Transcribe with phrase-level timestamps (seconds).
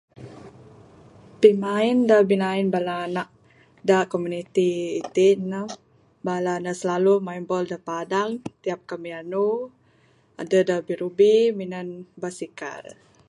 [1.41, 3.29] Pimain da binain bala anak
[3.87, 4.67] da komuniti
[5.01, 5.61] itin ne
[6.25, 8.31] bala ne slalu main bol da padang
[8.63, 9.47] tiap kamianu
[10.41, 11.87] adeh da birubi minan
[12.21, 12.83] basikal.